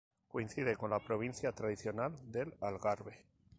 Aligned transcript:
Coincide 0.27 0.75
con 0.75 0.89
la 0.89 0.97
provincia 0.99 1.51
tradicional 1.51 2.15
del 2.23 2.51
Algarve. 2.61 3.23